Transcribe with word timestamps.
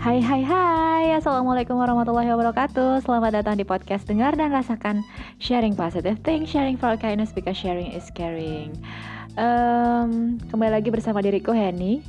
Hai 0.00 0.16
hai 0.24 0.40
hai. 0.40 1.12
Assalamualaikum 1.12 1.76
warahmatullahi 1.76 2.32
wabarakatuh. 2.32 3.04
Selamat 3.04 3.36
datang 3.36 3.60
di 3.60 3.68
podcast 3.68 4.08
Dengar 4.08 4.32
dan 4.32 4.48
Rasakan. 4.48 5.04
Sharing 5.36 5.76
positive 5.76 6.16
things 6.24 6.48
Sharing 6.48 6.80
for 6.80 6.96
kindness 6.96 7.36
because 7.36 7.60
sharing 7.60 7.92
is 7.92 8.08
caring. 8.16 8.72
Um, 9.36 10.40
Kembali 10.48 10.80
lagi 10.80 10.88
bersama 10.88 11.20
diriku 11.20 11.52
Henny 11.52 12.00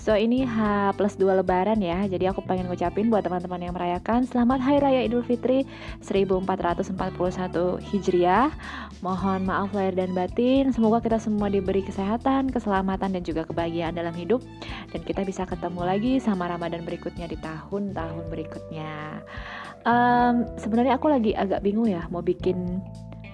So 0.00 0.16
ini 0.16 0.48
H 0.48 0.56
plus 0.96 1.20
2 1.20 1.44
lebaran 1.44 1.76
ya. 1.76 2.08
Jadi 2.08 2.24
aku 2.24 2.40
pengen 2.40 2.72
ngucapin 2.72 3.12
buat 3.12 3.20
teman-teman 3.20 3.68
yang 3.68 3.76
merayakan 3.76 4.24
Selamat 4.24 4.56
Hari 4.56 4.80
Raya 4.80 5.00
Idul 5.04 5.20
Fitri 5.20 5.68
1441 6.00 6.96
Hijriah. 7.84 8.48
Mohon 9.04 9.44
maaf 9.44 9.68
lahir 9.76 9.92
dan 9.92 10.16
batin. 10.16 10.72
Semoga 10.72 11.04
kita 11.04 11.20
semua 11.20 11.52
diberi 11.52 11.84
kesehatan, 11.84 12.48
keselamatan 12.48 13.12
dan 13.12 13.20
juga 13.28 13.44
kebahagiaan 13.44 13.92
dalam 13.92 14.16
hidup. 14.16 14.40
Dan 14.88 15.04
kita 15.04 15.20
bisa 15.20 15.44
ketemu 15.44 15.84
lagi 15.84 16.16
sama 16.16 16.48
Ramadan 16.48 16.80
berikutnya 16.88 17.28
di 17.28 17.36
tahun-tahun 17.36 18.24
berikutnya. 18.32 19.20
Um, 19.84 20.48
Sebenarnya 20.56 20.96
aku 20.96 21.12
lagi 21.12 21.32
agak 21.32 21.64
bingung 21.64 21.88
ya 21.88 22.04
Mau 22.12 22.20
bikin 22.20 22.84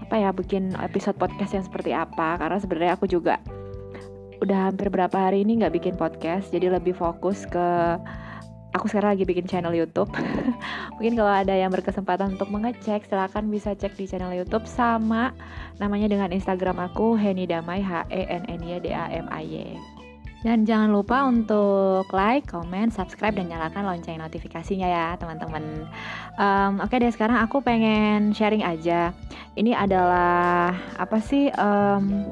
apa 0.06 0.14
ya 0.14 0.30
bikin 0.30 0.74
episode 0.82 1.14
podcast 1.14 1.54
yang 1.54 1.62
seperti 1.62 1.94
apa. 1.94 2.42
Karena 2.42 2.58
sebenarnya 2.58 2.98
aku 2.98 3.06
juga 3.06 3.38
udah 4.42 4.72
hampir 4.72 4.92
berapa 4.92 5.14
hari 5.16 5.42
ini 5.42 5.62
nggak 5.62 5.74
bikin 5.74 5.94
podcast 5.96 6.52
jadi 6.52 6.72
lebih 6.76 6.92
fokus 6.92 7.48
ke 7.48 7.96
aku 8.76 8.92
sekarang 8.92 9.16
lagi 9.16 9.24
bikin 9.24 9.48
channel 9.48 9.72
YouTube. 9.72 10.12
Mungkin 11.00 11.16
kalau 11.16 11.32
ada 11.32 11.56
yang 11.56 11.72
berkesempatan 11.72 12.36
untuk 12.36 12.52
mengecek 12.52 13.08
silahkan 13.08 13.48
bisa 13.48 13.72
cek 13.72 13.96
di 13.96 14.04
channel 14.04 14.36
YouTube 14.36 14.68
sama 14.68 15.32
namanya 15.80 16.12
dengan 16.12 16.28
Instagram 16.28 16.76
aku 16.76 17.16
Heni 17.16 17.48
Damai 17.48 17.80
H 17.80 18.04
E 18.12 18.28
N 18.28 18.44
N 18.44 18.60
Y 18.60 18.76
D 18.84 18.92
A 18.92 19.08
M 19.08 19.24
I 19.32 19.44
Y. 19.48 19.56
Dan 20.44 20.62
jangan 20.62 20.94
lupa 20.94 21.26
untuk 21.26 22.06
like, 22.14 22.46
comment, 22.46 22.92
subscribe, 22.92 23.34
dan 23.34 23.50
nyalakan 23.50 23.82
lonceng 23.82 24.20
notifikasinya 24.20 24.86
ya 24.86 25.06
teman-teman. 25.18 25.88
Um, 26.38 26.78
Oke 26.84 27.02
deh 27.02 27.10
sekarang 27.10 27.40
aku 27.42 27.64
pengen 27.64 28.30
sharing 28.30 28.62
aja. 28.62 29.10
Ini 29.58 29.74
adalah 29.74 30.76
apa 31.00 31.18
sih 31.18 31.50
um, 31.56 32.22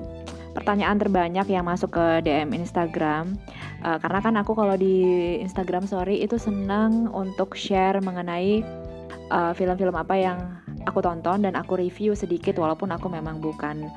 pertanyaan 0.55 0.97
terbanyak 0.97 1.51
yang 1.51 1.67
masuk 1.67 1.93
ke 1.99 2.07
DM 2.23 2.55
Instagram. 2.55 3.35
Uh, 3.83 3.99
karena 3.99 4.19
kan 4.23 4.35
aku 4.39 4.55
kalau 4.55 4.79
di 4.79 5.37
Instagram 5.43 5.85
Story 5.85 6.23
itu 6.23 6.39
senang 6.39 7.11
untuk 7.11 7.59
share 7.59 7.99
mengenai 8.01 8.63
eh, 9.25 9.53
film-film 9.59 9.95
uh, 9.99 10.03
apa 10.07 10.15
yang 10.15 10.39
aku 10.87 11.01
tonton 11.03 11.45
dan 11.45 11.59
aku 11.59 11.81
review 11.81 12.15
sedikit 12.15 12.61
walaupun 12.61 12.93
aku 12.93 13.09
memang 13.09 13.41
bukan 13.41 13.89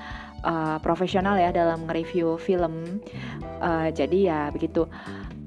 uh, 0.44 0.78
profesional 0.82 1.38
ya 1.38 1.54
dalam 1.54 1.86
nge-review 1.88 2.40
film. 2.42 3.04
Uh, 3.62 3.92
jadi 3.94 4.20
ya 4.20 4.40
begitu. 4.52 4.88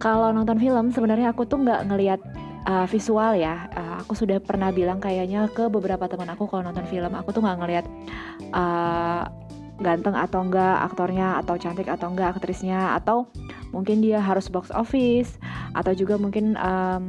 Kalau 0.01 0.33
nonton 0.33 0.57
film 0.57 0.93
sebenarnya 0.93 1.33
aku 1.33 1.45
tuh 1.45 1.61
nggak 1.61 1.93
ngelihat 1.93 2.21
uh, 2.69 2.87
visual 2.89 3.37
ya. 3.37 3.69
Uh, 3.77 4.01
aku 4.05 4.17
sudah 4.17 4.41
pernah 4.41 4.73
bilang 4.73 4.99
kayaknya 5.01 5.49
ke 5.53 5.69
beberapa 5.69 6.09
teman 6.09 6.29
aku 6.33 6.49
kalau 6.49 6.65
nonton 6.65 6.85
film 6.89 7.13
aku 7.17 7.33
tuh 7.33 7.43
nggak 7.45 7.59
ngelihat 7.61 7.87
uh, 8.53 9.29
ganteng 9.81 10.13
atau 10.13 10.45
enggak 10.45 10.87
aktornya 10.87 11.41
atau 11.41 11.57
cantik 11.57 11.89
atau 11.89 12.13
enggak 12.13 12.37
aktrisnya 12.37 12.95
atau 13.01 13.27
mungkin 13.73 14.05
dia 14.05 14.21
harus 14.21 14.53
box 14.53 14.69
office 14.71 15.41
atau 15.73 15.97
juga 15.97 16.21
mungkin 16.21 16.55
um, 16.61 17.05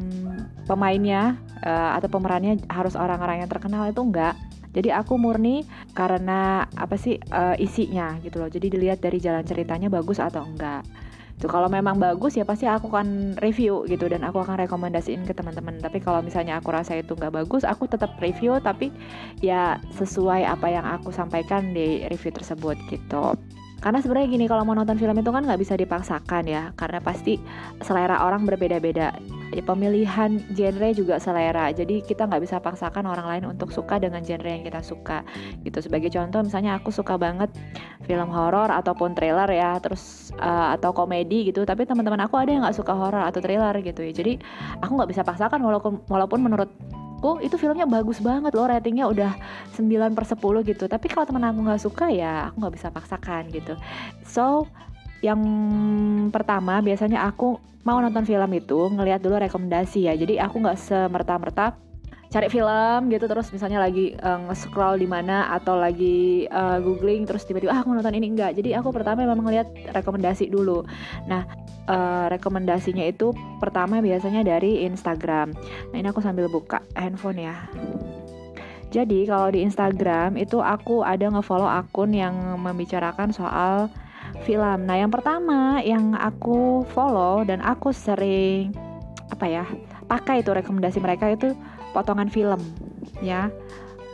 pemainnya 0.65 1.35
uh, 1.61 1.99
atau 1.99 2.07
pemerannya 2.07 2.63
harus 2.71 2.95
orang-orang 2.95 3.43
yang 3.45 3.49
terkenal 3.51 3.85
itu 3.85 4.01
enggak. 4.01 4.33
Jadi 4.71 4.87
aku 4.87 5.19
murni 5.19 5.67
karena 5.91 6.63
apa 6.79 6.95
sih 6.95 7.19
uh, 7.35 7.59
isinya 7.59 8.15
gitu 8.23 8.39
loh. 8.39 8.47
Jadi 8.47 8.71
dilihat 8.71 9.03
dari 9.03 9.19
jalan 9.19 9.43
ceritanya 9.43 9.91
bagus 9.91 10.23
atau 10.23 10.47
enggak 10.47 10.87
Tuh 11.41 11.49
kalau 11.49 11.65
memang 11.73 11.97
bagus 11.97 12.37
ya 12.37 12.45
pasti 12.45 12.69
aku 12.69 12.93
akan 12.93 13.33
review 13.41 13.89
gitu 13.89 14.05
dan 14.05 14.21
aku 14.21 14.45
akan 14.45 14.61
rekomendasiin 14.61 15.25
ke 15.25 15.33
teman-teman. 15.33 15.81
Tapi 15.81 15.97
kalau 15.97 16.21
misalnya 16.21 16.61
aku 16.61 16.69
rasa 16.69 16.93
itu 17.01 17.17
nggak 17.17 17.33
bagus, 17.33 17.65
aku 17.65 17.89
tetap 17.89 18.13
review 18.21 18.61
tapi 18.61 18.93
ya 19.41 19.81
sesuai 19.97 20.45
apa 20.45 20.69
yang 20.69 20.85
aku 20.85 21.09
sampaikan 21.09 21.73
di 21.73 22.05
review 22.13 22.29
tersebut 22.29 22.77
gitu. 22.93 23.33
Karena 23.81 23.97
sebenarnya 23.97 24.29
gini 24.29 24.45
kalau 24.45 24.61
mau 24.61 24.77
nonton 24.77 25.01
film 25.01 25.17
itu 25.17 25.33
kan 25.33 25.41
nggak 25.41 25.57
bisa 25.57 25.73
dipaksakan 25.73 26.45
ya, 26.45 26.69
karena 26.77 27.01
pasti 27.01 27.41
selera 27.81 28.21
orang 28.21 28.45
berbeda-beda. 28.45 29.09
Pemilihan 29.59 30.39
genre 30.55 30.89
juga 30.95 31.19
selera, 31.19 31.75
jadi 31.75 31.99
kita 31.99 32.31
nggak 32.31 32.41
bisa 32.47 32.57
paksakan 32.63 33.03
orang 33.03 33.27
lain 33.27 33.43
untuk 33.51 33.75
suka 33.75 33.99
dengan 33.99 34.23
genre 34.23 34.47
yang 34.47 34.63
kita 34.63 34.79
suka. 34.79 35.27
Gitu 35.67 35.83
sebagai 35.83 36.07
contoh, 36.07 36.39
misalnya 36.47 36.79
aku 36.79 36.95
suka 36.95 37.19
banget 37.19 37.51
film 38.07 38.31
horor 38.31 38.71
ataupun 38.71 39.11
trailer 39.11 39.51
ya, 39.51 39.75
terus 39.83 40.31
uh, 40.39 40.71
atau 40.79 40.95
komedi 40.95 41.51
gitu. 41.51 41.67
Tapi 41.67 41.83
teman-teman 41.83 42.23
aku 42.23 42.39
ada 42.39 42.49
yang 42.55 42.63
nggak 42.63 42.79
suka 42.79 42.95
horor 42.95 43.27
atau 43.27 43.43
trailer 43.43 43.75
gitu 43.83 43.99
ya. 43.99 44.15
Jadi 44.15 44.39
aku 44.79 44.91
nggak 44.95 45.11
bisa 45.11 45.21
paksakan 45.27 45.59
walaupun 45.59 45.99
walaupun 46.07 46.39
menurut 46.39 46.71
aku 47.21 47.37
itu 47.45 47.53
filmnya 47.53 47.85
bagus 47.85 48.17
banget 48.17 48.49
loh 48.57 48.65
ratingnya 48.65 49.05
udah 49.05 49.37
9 49.77 50.17
per 50.17 50.25
10 50.25 50.41
gitu 50.73 50.89
tapi 50.89 51.05
kalau 51.05 51.29
temen 51.29 51.45
aku 51.45 51.61
nggak 51.61 51.81
suka 51.85 52.09
ya 52.09 52.49
aku 52.49 52.65
nggak 52.65 52.73
bisa 52.81 52.89
paksakan 52.89 53.45
gitu 53.53 53.77
so 54.25 54.65
yang 55.21 55.41
pertama 56.33 56.81
biasanya 56.81 57.25
aku 57.29 57.61
mau 57.81 57.97
nonton 57.97 58.25
film 58.25 58.51
itu 58.53 58.89
ngelihat 58.93 59.21
dulu 59.21 59.41
rekomendasi 59.41 60.09
ya. 60.09 60.13
Jadi 60.17 60.37
aku 60.37 60.61
nggak 60.61 60.77
semerta-merta 60.77 61.77
cari 62.31 62.47
film 62.47 63.11
gitu 63.11 63.27
terus 63.27 63.51
misalnya 63.51 63.83
lagi 63.83 64.15
uh, 64.23 64.39
nge-scroll 64.47 64.95
di 64.95 65.03
mana 65.03 65.51
atau 65.51 65.75
lagi 65.75 66.47
uh, 66.47 66.79
googling 66.79 67.27
terus 67.27 67.43
tiba-tiba 67.43 67.75
ah 67.75 67.83
aku 67.83 67.91
nonton 67.91 68.15
ini. 68.15 68.31
Enggak 68.31 68.55
jadi 68.55 68.79
aku 68.79 68.89
pertama 68.95 69.27
memang 69.27 69.43
ngeliat 69.43 69.67
rekomendasi 69.91 70.47
dulu. 70.47 70.87
Nah 71.27 71.43
uh, 71.91 72.31
rekomendasinya 72.31 73.03
itu 73.03 73.35
pertama 73.59 73.99
biasanya 73.99 74.47
dari 74.47 74.87
Instagram. 74.87 75.51
Nah 75.91 75.97
ini 75.97 76.07
aku 76.07 76.23
sambil 76.23 76.47
buka 76.47 76.79
handphone 76.95 77.45
ya. 77.45 77.55
Jadi 78.91 79.23
kalau 79.23 79.47
di 79.51 79.63
Instagram 79.63 80.35
itu 80.35 80.59
aku 80.59 81.03
ada 81.03 81.23
ngefollow 81.31 81.67
akun 81.67 82.11
yang 82.11 82.59
membicarakan 82.59 83.31
soal 83.31 83.87
film. 84.43 84.89
Nah, 84.89 84.97
yang 84.97 85.13
pertama 85.13 85.79
yang 85.81 86.17
aku 86.17 86.83
follow 86.91 87.45
dan 87.45 87.61
aku 87.61 87.93
sering 87.93 88.73
apa 89.31 89.45
ya 89.47 89.63
pakai 90.11 90.43
itu 90.43 90.51
rekomendasi 90.51 90.99
mereka 90.99 91.31
itu 91.31 91.55
potongan 91.95 92.27
film 92.27 92.59
ya. 93.23 93.47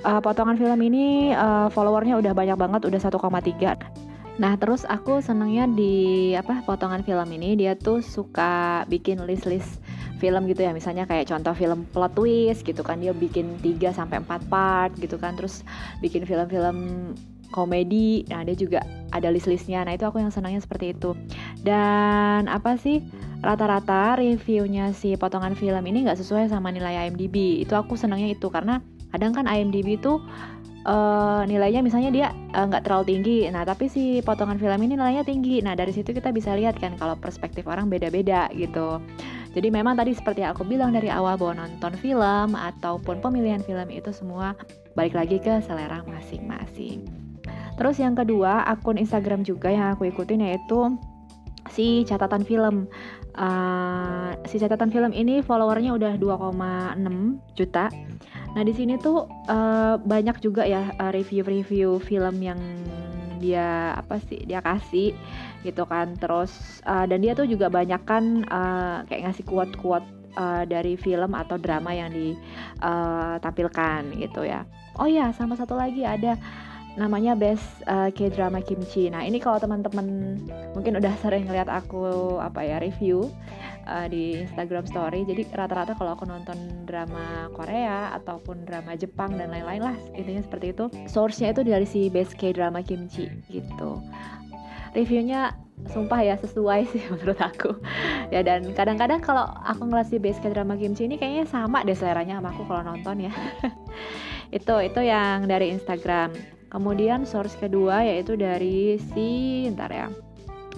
Uh, 0.06 0.22
potongan 0.22 0.56
film 0.56 0.78
ini 0.86 1.34
uh, 1.34 1.68
followernya 1.74 2.22
udah 2.22 2.32
banyak 2.38 2.56
banget, 2.56 2.82
udah 2.86 3.00
1,3. 3.02 4.08
Nah, 4.38 4.54
terus 4.62 4.86
aku 4.86 5.18
senangnya 5.18 5.66
di 5.66 6.38
apa 6.38 6.62
potongan 6.62 7.02
film 7.02 7.26
ini 7.34 7.58
dia 7.58 7.74
tuh 7.74 8.06
suka 8.06 8.86
bikin 8.86 9.26
list-list 9.26 9.82
film 10.22 10.46
gitu 10.46 10.62
ya. 10.62 10.72
Misalnya 10.78 11.10
kayak 11.10 11.26
contoh 11.34 11.58
film 11.58 11.90
plot 11.90 12.14
twist 12.14 12.62
gitu 12.62 12.86
kan 12.86 13.02
dia 13.02 13.18
bikin 13.18 13.58
3 13.66 13.98
sampai 13.98 14.22
4 14.22 14.46
part 14.46 14.94
gitu 15.02 15.18
kan. 15.18 15.34
Terus 15.34 15.66
bikin 16.06 16.30
film-film 16.30 16.78
komedi. 17.52 18.28
Nah, 18.28 18.44
dia 18.44 18.56
juga 18.56 18.80
ada 19.12 19.32
list-listnya. 19.32 19.86
Nah, 19.88 19.96
itu 19.96 20.04
aku 20.04 20.20
yang 20.20 20.32
senangnya 20.32 20.60
seperti 20.60 20.96
itu. 20.96 21.16
Dan 21.64 22.48
apa 22.52 22.76
sih? 22.80 23.04
rata-rata 23.38 24.18
reviewnya 24.18 24.90
si 24.98 25.14
potongan 25.14 25.54
film 25.54 25.86
ini 25.86 26.10
nggak 26.10 26.18
sesuai 26.18 26.50
sama 26.50 26.74
nilai 26.74 27.06
IMDb 27.06 27.62
itu 27.62 27.78
aku 27.78 27.94
senangnya 27.94 28.34
itu 28.34 28.50
karena 28.50 28.82
kadang 29.14 29.30
kan 29.30 29.46
IMDb 29.46 30.02
itu 30.02 30.18
uh, 30.90 31.46
nilainya 31.46 31.86
misalnya 31.86 32.10
dia 32.10 32.28
eh, 32.34 32.66
nggak 32.66 32.82
uh, 32.82 32.86
terlalu 32.86 33.06
tinggi 33.14 33.40
nah 33.54 33.62
tapi 33.62 33.86
si 33.94 34.26
potongan 34.26 34.58
film 34.58 34.80
ini 34.82 34.98
nilainya 34.98 35.22
tinggi 35.22 35.62
nah 35.62 35.78
dari 35.78 35.94
situ 35.94 36.18
kita 36.18 36.34
bisa 36.34 36.58
lihat 36.58 36.82
kan 36.82 36.98
kalau 36.98 37.14
perspektif 37.14 37.70
orang 37.70 37.94
beda-beda 37.94 38.50
gitu 38.58 38.98
jadi 39.54 39.74
memang 39.74 39.98
tadi 39.98 40.14
seperti 40.14 40.46
aku 40.46 40.66
bilang 40.66 40.94
dari 40.94 41.10
awal 41.10 41.38
bahwa 41.38 41.66
nonton 41.66 41.94
film 41.98 42.54
ataupun 42.54 43.22
pemilihan 43.22 43.62
film 43.62 43.90
itu 43.90 44.14
semua 44.14 44.54
balik 44.94 45.18
lagi 45.18 45.42
ke 45.42 45.62
selera 45.66 46.06
masing-masing. 46.06 47.27
Terus 47.78 48.02
yang 48.02 48.18
kedua, 48.18 48.66
akun 48.66 48.98
Instagram 48.98 49.46
juga 49.46 49.70
yang 49.70 49.94
aku 49.94 50.10
ikutin 50.10 50.50
yaitu 50.50 50.98
si 51.70 52.04
catatan 52.08 52.42
film 52.48 52.90
uh, 53.38 54.34
si 54.50 54.58
catatan 54.58 54.90
film 54.90 55.14
ini 55.14 55.46
followernya 55.46 55.94
udah 55.94 56.18
2,6 56.18 56.58
juta. 57.54 57.86
Nah 58.58 58.64
di 58.66 58.74
sini 58.74 58.98
tuh 58.98 59.30
uh, 59.48 60.02
banyak 60.02 60.42
juga 60.42 60.66
ya 60.66 60.90
review 61.14 61.46
review-review 61.46 62.02
film 62.02 62.42
yang 62.42 62.58
dia 63.38 63.94
apa 63.94 64.18
sih 64.26 64.42
dia 64.50 64.60
kasih 64.66 65.14
gitu 65.62 65.86
kan. 65.86 66.18
Terus 66.18 66.82
uh, 66.90 67.06
dan 67.06 67.22
dia 67.22 67.38
tuh 67.38 67.46
juga 67.46 67.70
banyak 67.70 68.02
kan 68.04 68.44
uh, 68.50 69.06
kayak 69.06 69.30
ngasih 69.30 69.46
quote-quote 69.46 70.08
uh, 70.34 70.66
dari 70.66 70.98
film 70.98 71.38
atau 71.38 71.62
drama 71.62 71.94
yang 71.94 72.10
ditampilkan 72.10 74.02
gitu 74.18 74.42
ya. 74.50 74.66
Oh 74.98 75.06
ya 75.06 75.30
sama 75.38 75.54
satu 75.54 75.78
lagi 75.78 76.02
ada 76.02 76.34
namanya 76.98 77.38
Best 77.38 77.86
uh, 77.86 78.10
K-drama 78.10 78.60
Kimchi. 78.66 79.08
Nah, 79.14 79.22
ini 79.22 79.38
kalau 79.38 79.62
teman-teman 79.62 80.42
mungkin 80.74 80.98
udah 80.98 81.14
sering 81.22 81.46
lihat 81.46 81.70
aku 81.70 82.36
apa 82.42 82.66
ya 82.66 82.82
review 82.82 83.30
uh, 83.86 84.10
di 84.10 84.42
Instagram 84.42 84.90
story. 84.90 85.22
Jadi 85.24 85.46
rata-rata 85.54 85.94
kalau 85.94 86.18
aku 86.18 86.26
nonton 86.26 86.58
drama 86.90 87.54
Korea 87.54 88.18
ataupun 88.18 88.66
drama 88.66 88.98
Jepang 88.98 89.38
dan 89.38 89.54
lain-lain 89.54 89.94
lah, 89.94 89.96
intinya 90.18 90.42
seperti 90.42 90.74
itu. 90.74 90.86
Source-nya 91.06 91.54
itu 91.54 91.62
dari 91.62 91.86
si 91.86 92.10
Best 92.10 92.34
K-drama 92.34 92.82
Kimchi 92.82 93.30
gitu. 93.48 94.02
Reviewnya 94.98 95.54
sumpah 95.86 96.26
ya 96.26 96.34
sesuai 96.42 96.90
sih 96.90 97.06
menurut 97.14 97.38
aku 97.38 97.78
ya 98.34 98.42
dan 98.42 98.66
kadang-kadang 98.74 99.22
kalau 99.22 99.46
aku 99.62 99.86
ngeliat 99.86 100.10
si 100.10 100.18
base 100.18 100.42
drama 100.50 100.74
kimchi 100.74 101.06
ini 101.06 101.22
kayaknya 101.22 101.46
sama 101.46 101.86
deh 101.86 101.94
seleranya 101.94 102.42
sama 102.42 102.50
aku 102.50 102.66
kalau 102.66 102.82
nonton 102.82 103.30
ya 103.30 103.34
itu 104.58 104.76
itu 104.82 105.02
yang 105.06 105.46
dari 105.46 105.70
Instagram 105.70 106.57
kemudian 106.68 107.24
source 107.24 107.56
kedua 107.56 108.04
yaitu 108.04 108.36
dari 108.36 109.00
si 109.12 109.66
ntar 109.72 109.92
ya 109.92 110.08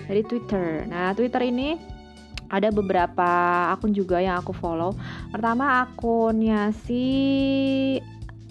dari 0.06 0.22
Twitter. 0.26 0.86
Nah 0.90 1.14
Twitter 1.14 1.42
ini 1.46 1.78
ada 2.50 2.74
beberapa 2.74 3.30
akun 3.70 3.94
juga 3.94 4.18
yang 4.18 4.42
aku 4.42 4.58
follow. 4.58 4.98
Pertama 5.30 5.86
akunnya 5.86 6.74
si 6.74 7.06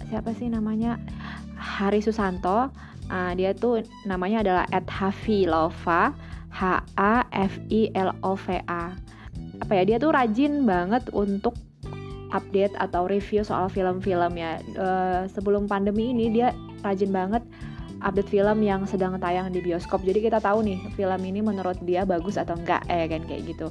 siapa 0.07 0.31
sih 0.35 0.47
namanya? 0.47 0.95
Hari 1.59 1.99
Susanto. 1.99 2.71
Uh, 3.09 3.33
dia 3.33 3.57
tuh 3.57 3.81
namanya 4.05 4.45
adalah 4.45 4.65
@hafilova 4.85 6.13
H 6.53 6.85
A 6.95 7.25
F 7.33 7.57
I 7.73 7.89
L 7.97 8.13
O 8.21 8.37
V 8.37 8.61
A. 8.69 8.93
Apa 9.59 9.81
ya 9.81 9.83
dia 9.83 9.97
tuh 9.97 10.13
rajin 10.13 10.63
banget 10.63 11.09
untuk 11.11 11.57
update 12.29 12.77
atau 12.77 13.09
review 13.09 13.41
soal 13.41 13.67
film-film 13.67 14.37
ya. 14.37 14.61
Uh, 14.77 15.25
sebelum 15.27 15.65
pandemi 15.65 16.13
ini 16.13 16.29
dia 16.29 16.53
rajin 16.83 17.11
banget 17.11 17.43
update 17.99 18.31
film 18.31 18.63
yang 18.63 18.87
sedang 18.87 19.19
tayang 19.19 19.51
di 19.51 19.59
bioskop. 19.59 20.03
Jadi 20.03 20.23
kita 20.23 20.39
tahu 20.39 20.63
nih 20.63 20.79
film 20.95 21.21
ini 21.23 21.39
menurut 21.43 21.77
dia 21.83 22.07
bagus 22.07 22.39
atau 22.39 22.55
enggak 22.55 22.83
eh 22.87 23.07
kan 23.11 23.23
kayak 23.27 23.55
gitu. 23.55 23.67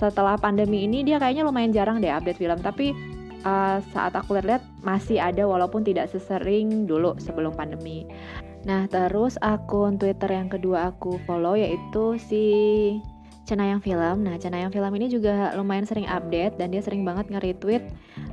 Setelah 0.00 0.40
pandemi 0.40 0.84
ini 0.88 1.04
dia 1.04 1.20
kayaknya 1.20 1.44
lumayan 1.44 1.72
jarang 1.72 2.00
deh 2.00 2.08
update 2.08 2.40
film, 2.40 2.60
tapi 2.60 2.96
uh, 3.44 3.80
saat 3.92 4.16
aku 4.16 4.36
lihat-lihat 4.36 4.64
masih 4.80 5.20
ada 5.20 5.44
walaupun 5.44 5.84
tidak 5.84 6.08
sesering 6.08 6.88
dulu 6.88 7.16
sebelum 7.20 7.52
pandemi. 7.52 8.08
Nah, 8.64 8.84
terus 8.92 9.40
akun 9.40 9.96
Twitter 9.96 10.28
yang 10.28 10.52
kedua 10.52 10.92
aku 10.92 11.16
follow 11.24 11.56
yaitu 11.56 12.20
si 12.20 12.44
Cenayang 13.48 13.80
Film. 13.80 14.22
Nah, 14.22 14.36
Cenayang 14.36 14.70
Film 14.70 14.92
ini 15.00 15.08
juga 15.08 15.56
lumayan 15.56 15.88
sering 15.88 16.04
update 16.04 16.60
dan 16.60 16.70
dia 16.70 16.84
sering 16.84 17.02
banget 17.02 17.32
nge-retweet 17.32 17.88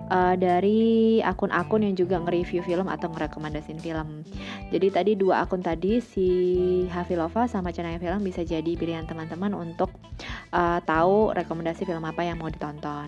uh, 0.10 0.36
dari 0.36 1.20
akun-akun 1.24 1.84
yang 1.84 1.96
juga 1.96 2.20
nge-review 2.24 2.64
film 2.64 2.88
atau 2.88 3.12
ngerekomendasin 3.12 3.80
film. 3.80 4.24
Jadi 4.72 4.88
tadi 4.92 5.12
dua 5.16 5.44
akun 5.46 5.64
tadi 5.64 6.00
si 6.04 6.30
Hafilova 6.92 7.48
sama 7.48 7.72
Cenayang 7.72 8.02
Film 8.04 8.22
bisa 8.24 8.44
jadi 8.44 8.76
pilihan 8.76 9.08
teman-teman 9.08 9.56
untuk 9.56 9.92
uh, 10.52 10.80
tahu 10.84 11.32
rekomendasi 11.36 11.88
film 11.88 12.04
apa 12.04 12.24
yang 12.24 12.40
mau 12.40 12.52
ditonton. 12.52 13.08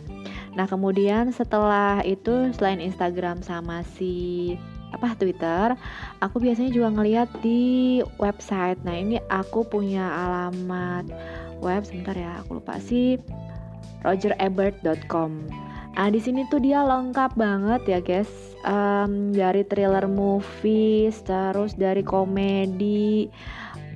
Nah, 0.55 0.65
kemudian 0.67 1.31
setelah 1.35 2.03
itu 2.03 2.51
selain 2.55 2.79
Instagram 2.79 3.43
sama 3.43 3.83
si 3.97 4.55
apa 4.89 5.13
Twitter, 5.13 5.77
aku 6.17 6.41
biasanya 6.41 6.73
juga 6.73 6.89
ngeliat 6.89 7.29
di 7.45 8.01
website. 8.17 8.81
Nah, 8.81 8.97
ini 8.97 9.21
aku 9.29 9.61
punya 9.61 10.09
alamat 10.09 11.05
web 11.59 11.83
sebentar 11.83 12.15
ya 12.15 12.39
aku 12.39 12.59
lupa 12.59 12.79
sih 12.79 13.19
rogerebert.com 14.03 15.43
Nah 15.99 16.07
di 16.07 16.23
sini 16.23 16.47
tuh 16.47 16.63
dia 16.63 16.79
lengkap 16.79 17.35
banget 17.35 17.81
ya 17.83 17.99
guys. 17.99 18.31
Um, 18.63 19.35
dari 19.35 19.67
thriller 19.67 20.07
movies 20.07 21.19
terus 21.27 21.75
dari 21.75 22.07
komedi 22.07 23.27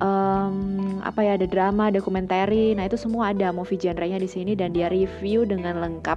um, 0.04 1.00
apa 1.00 1.24
ya 1.24 1.40
ada 1.40 1.48
drama 1.48 1.88
dokumentari 1.92 2.72
nah 2.72 2.88
itu 2.88 2.96
semua 2.96 3.32
ada 3.32 3.52
movie 3.52 3.76
genrenya 3.76 4.16
di 4.16 4.28
sini 4.28 4.56
dan 4.56 4.72
dia 4.72 4.88
review 4.88 5.44
dengan 5.44 5.80
lengkap 5.80 6.16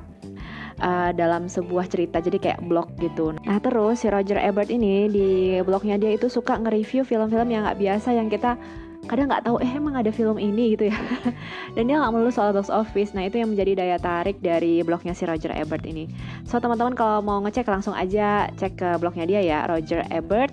uh, 0.84 1.16
dalam 1.16 1.48
sebuah 1.48 1.88
cerita. 1.88 2.20
Jadi 2.20 2.36
kayak 2.36 2.68
blog 2.68 2.92
gitu. 3.00 3.32
Nah 3.48 3.56
terus 3.64 4.04
si 4.04 4.12
Roger 4.12 4.44
Ebert 4.44 4.68
ini 4.68 5.08
di 5.08 5.28
blognya 5.64 5.96
dia 5.96 6.12
itu 6.12 6.28
suka 6.28 6.60
nge-review 6.60 7.08
film-film 7.08 7.48
yang 7.48 7.64
nggak 7.64 7.80
biasa 7.80 8.12
yang 8.12 8.28
kita 8.28 8.60
kadang 9.08 9.32
nggak 9.32 9.44
tahu 9.48 9.58
eh 9.64 9.72
emang 9.72 9.96
ada 9.96 10.12
film 10.12 10.36
ini? 10.38 10.76
gitu 10.76 10.92
ya. 10.92 10.98
Dan 11.76 11.88
dia 11.88 11.98
nggak 12.00 12.12
melulu 12.12 12.32
soal 12.32 12.52
box 12.52 12.68
office. 12.68 13.16
Nah 13.16 13.26
itu 13.28 13.40
yang 13.40 13.52
menjadi 13.52 13.80
daya 13.80 13.98
tarik 13.98 14.40
dari 14.44 14.84
blognya 14.84 15.16
si 15.16 15.24
Roger 15.24 15.56
Ebert 15.56 15.88
ini. 15.88 16.08
So 16.44 16.60
teman-teman 16.60 16.94
kalau 16.94 17.24
mau 17.24 17.40
ngecek 17.44 17.68
langsung 17.68 17.96
aja 17.96 18.52
cek 18.60 18.80
ke 18.80 18.90
blognya 19.00 19.26
dia 19.28 19.42
ya 19.42 19.60
Roger 19.66 20.04
Ebert 20.12 20.52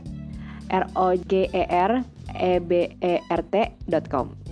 R 0.71 0.87
O 0.95 1.13
G 1.15 1.51
E 1.51 1.65
R 1.69 2.01
E 2.35 2.53
B 2.63 2.95
E 3.03 3.21
R 3.29 3.43
T.com 3.51 4.44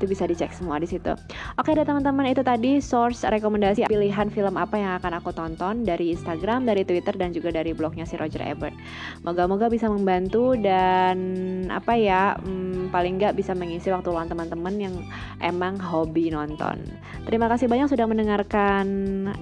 itu 0.00 0.08
bisa 0.08 0.24
dicek 0.24 0.56
semua 0.56 0.80
di 0.80 0.88
situ. 0.88 1.12
Oke 1.60 1.76
deh 1.76 1.84
teman-teman 1.84 2.32
itu 2.32 2.40
tadi 2.40 2.80
source 2.80 3.28
rekomendasi 3.28 3.84
pilihan 3.84 4.32
film 4.32 4.56
apa 4.56 4.80
yang 4.80 4.96
akan 4.96 5.20
aku 5.20 5.36
tonton 5.36 5.84
dari 5.84 6.16
Instagram, 6.16 6.64
dari 6.64 6.88
Twitter 6.88 7.12
dan 7.12 7.36
juga 7.36 7.52
dari 7.52 7.76
blognya 7.76 8.08
si 8.08 8.16
Roger 8.16 8.40
Ebert. 8.40 8.72
Moga-moga 9.20 9.68
bisa 9.68 9.92
membantu 9.92 10.56
dan 10.56 11.20
apa 11.68 11.92
ya 12.00 12.40
hmm, 12.40 12.88
paling 12.88 13.20
nggak 13.20 13.36
bisa 13.36 13.52
mengisi 13.52 13.92
waktu 13.92 14.08
luang 14.08 14.32
teman-teman 14.32 14.80
yang 14.80 14.96
emang 15.44 15.76
hobi 15.76 16.32
nonton. 16.32 16.80
Terima 17.28 17.52
kasih 17.52 17.68
banyak 17.68 17.92
sudah 17.92 18.08
mendengarkan 18.08 18.88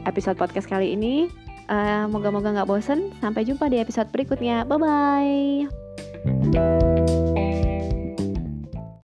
episode 0.02 0.34
podcast 0.34 0.66
kali 0.66 0.98
ini. 0.98 1.30
Uh, 1.68 2.08
moga-moga 2.08 2.50
nggak 2.50 2.68
bosen. 2.68 3.12
Sampai 3.20 3.44
jumpa 3.44 3.70
di 3.70 3.78
episode 3.78 4.08
berikutnya. 4.10 4.66
Bye 4.66 4.80
bye. 4.82 7.07